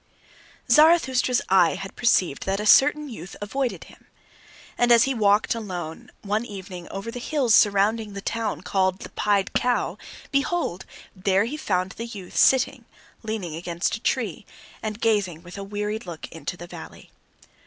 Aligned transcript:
Zarathustra's 0.67 1.43
eye 1.47 1.75
had 1.75 1.95
perceived 1.95 2.47
that 2.47 2.59
a 2.59 2.65
certain 2.65 3.07
youth 3.07 3.35
avoided 3.39 3.83
him. 3.83 4.07
And 4.75 4.91
as 4.91 5.03
he 5.03 5.13
walked 5.13 5.53
alone 5.53 6.09
one 6.23 6.43
evening 6.43 6.87
over 6.89 7.11
the 7.11 7.19
hills 7.19 7.53
surrounding 7.53 8.13
the 8.13 8.19
town 8.21 8.61
called 8.61 9.01
"The 9.01 9.09
Pied 9.09 9.53
Cow," 9.53 9.99
behold, 10.31 10.85
there 11.15 11.47
found 11.55 11.93
he 11.93 11.97
the 11.97 12.17
youth 12.17 12.35
sitting 12.35 12.85
leaning 13.21 13.53
against 13.53 13.95
a 13.95 13.99
tree, 14.01 14.43
and 14.81 14.99
gazing 14.99 15.43
with 15.43 15.55
wearied 15.59 16.07
look 16.07 16.27
into 16.31 16.57
the 16.57 16.65
valley. 16.65 17.11